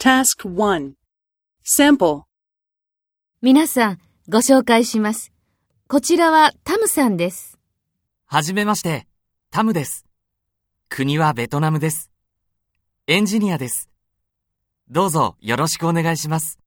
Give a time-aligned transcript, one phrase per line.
[0.00, 0.92] Task 1
[1.64, 2.22] Sample
[3.42, 5.32] 皆さん、ご紹介します。
[5.88, 7.58] こちらはタムさんです。
[8.24, 9.08] はじめまして、
[9.50, 10.06] タムです。
[10.88, 12.12] 国はベトナムです。
[13.08, 13.90] エンジニアです。
[14.88, 16.60] どうぞよろしくお願いします。